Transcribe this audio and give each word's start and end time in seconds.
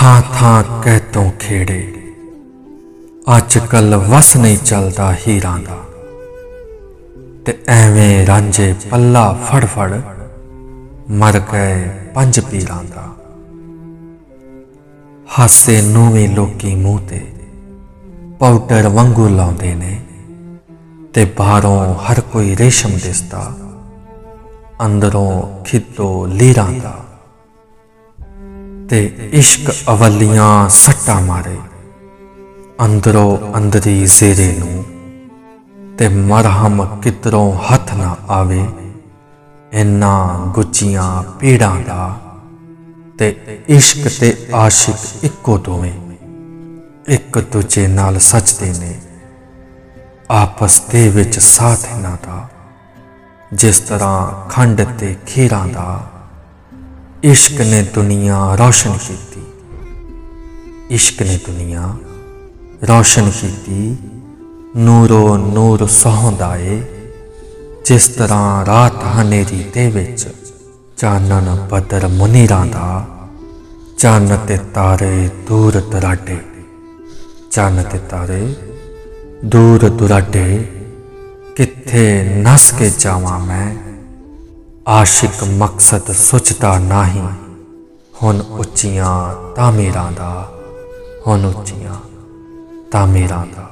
ਥਾਂ 0.00 0.22
ਥਾਂ 0.34 0.82
ਕਹਿ 0.82 1.00
ਤੋਂ 1.00 1.30
ਖੇੜੇ। 1.40 1.94
ਅੱਜ 3.36 3.58
ਕੱਲ 3.58 3.96
ਵਸ 3.96 4.36
ਨਹੀਂ 4.36 4.58
ਚੱਲਦਾ 4.58 5.14
ਹੀਰਾਂ 5.14 5.58
ਦਾ। 5.58 5.78
ਤੇ 7.44 7.58
ਐਵੇਂ 7.68 8.26
ਰਾਂਝੇ 8.26 8.74
ਪੱਲਾ 8.90 9.32
ਫੜ 9.32 9.64
ਫੜ 9.64 10.00
ਮਰ 11.10 11.40
ਗਏ 11.52 11.88
ਪੰਜ 12.14 12.40
ਪੀਰਾਂ 12.40 12.84
ਦਾ। 12.84 13.06
ਹਾਸੇ 15.38 15.80
ਨੂੰ 15.82 16.12
ਵੀ 16.12 16.26
ਲੋਕੀ 16.26 16.74
ਮੂੰਹ 16.74 17.00
ਤੇ 17.00 17.32
ਪਾਊਡਰ 18.38 18.88
ਵਾਂਗੂ 18.88 19.28
ਲਾਉਂਦੇ 19.28 19.74
ਨੇ 19.74 20.00
ਤੇ 21.14 21.24
ਬਾਹਰੋਂ 21.24 21.94
ਹਰ 21.94 22.20
ਕੋਈ 22.20 22.56
ਰੇਸ਼ਮ 22.56 22.90
ਦਿਸਦਾ, 22.90 23.52
ਅੰਦਰੋਂ 24.86 25.64
ਖਿੱਤੋ 25.64 26.26
ਲੀਰਾਂ 26.26 26.72
ਦਾ। 26.72 27.07
ਤੇ 28.88 29.30
ਇਸ਼ਕ 29.32 29.70
ਅਵਲੀਆਂ 29.90 30.68
ਸੱਟਾ 30.68 31.18
ਮਾਰੇ। 31.20 31.56
ਅੰਦਰੋਂ 32.84 33.56
ਅੰਦਰੀ 33.56 34.06
ਜ਼ੇਰੇ 34.06 34.52
ਨੂੰ 34.58 34.84
ਤੇ 35.98 36.08
ਮਰਹਮ 36.08 36.84
ਕਿਤਰੋਂ 37.02 37.52
ਹੱਥ 37.64 37.94
ਨਾ 37.94 38.16
ਆਵੇ 38.30 38.64
ਇਨਾ 39.72 40.12
ਗੁੱਚੀਆਂ 40.54 41.22
ਪੀੜਾਂ 41.38 41.74
ਦਾ 41.80 42.16
ਤੇ 43.18 43.36
ਇਸ਼ਕ 43.68 44.08
ਤੇ 44.20 44.34
ਆਸ਼ਿਕ 44.54 45.24
ਇੱਕੋ 45.24 45.58
ਦੋਵੇਂ, 45.58 45.92
ਇੱਕ 47.08 47.38
ਦੂਜੇ 47.38 47.86
ਨਾਲ 47.86 48.18
ਸੱਚਦੇ 48.18 48.72
ਨੇ। 48.72 48.94
ਆਪਸ 50.30 50.80
ਦੇ 50.90 51.08
ਵਿੱਚ 51.08 51.38
ਸਾਥ 51.38 51.84
ਇਹਨਾਂ 51.92 52.16
ਦਾ, 52.26 52.48
ਜਿਸ 53.52 53.78
ਤਰ੍ਹਾਂ 53.80 54.48
ਖੰਡ 54.50 54.82
ਤੇ 54.98 55.16
ਖੀਰਾਂ 55.26 55.66
ਦਾ 55.66 56.00
ਇਸ਼ਕ 57.22 57.60
ਨੇ 57.60 57.82
ਦੁਨੀਆ 57.82 58.56
ਰੌਸ਼ਨ 58.56 58.98
ਕੀਤੀ। 59.08 59.40
ਇਸ਼ਕ 60.90 61.22
ਨੇ 61.22 61.38
ਦੁਨੀਆ 61.46 61.96
ਰੌਸ਼ਨ 62.88 63.30
ਕੀਤੀ। 63.40 63.96
ਨੂਰੋ 64.76 65.36
ਨੂਰ 65.36 65.86
ਸੌਂਦਾ 65.86 66.56
ਏ 66.56 66.82
ਜਿਸ 67.84 68.08
ਤਰ੍ਹਾਂ 68.08 68.66
ਰਾਤ 68.66 69.04
ਹਨੇਰੀ 69.04 69.64
ਦੇ 69.74 69.90
ਵਿੱਚ 69.90 70.28
ਚਾਨਣ 70.96 71.56
ਬਦਰ 71.56 72.08
ਮੁਨੀਰਾਂ 72.08 72.66
ਦਾ, 72.66 73.06
ਚੰਨ 73.98 74.38
ਤੇ 74.48 74.58
ਤਾਰੇ 74.74 75.30
ਦੂਰ 75.48 75.80
ਦਰਾਡੇ। 75.80 76.38
ਚੰਨ 77.50 77.82
ਤੇ 77.82 77.98
ਤਾਰੇ 77.98 78.54
ਦੂਰ 79.44 79.88
ਦੁਰਾਡੇ। 79.88 80.66
ਕਿੱਥੇ 81.56 82.24
ਨਸ 82.24 82.72
ਕੇ 82.72 82.90
ਜਾਵਾਂ 82.98 83.40
ਮੈਂ 83.40 83.87
ਆਸ਼ਿਕ 84.88 85.44
ਮਕਸਦ 85.44 86.12
ਸੁਚਦਾ 86.12 86.78
ਨਹੀਂ। 86.78 87.28
ਹੁਣ 88.22 88.40
ਉੱਚੀਆਂ 88.40 89.34
ਤਾਮੀਰਾਂ 89.54 90.12
ਦਾ 90.12 90.52
ਹੁਣ 91.26 91.44
ਉੱਚੀਆਂ 91.44 91.94
ਤਾਮੀਰਾਂ 92.90 93.46
ਦਾ। 93.46 93.67